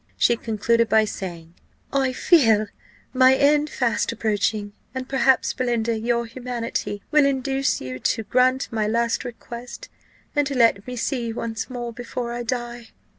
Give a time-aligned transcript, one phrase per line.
[0.17, 1.53] She concluded by saying,
[1.93, 2.65] "I feel
[3.13, 8.87] my end fast approaching, and perhaps, Belinda, your humanity will induce you to grant my
[8.87, 9.89] last request,
[10.35, 12.87] and to let me see you once more before I die."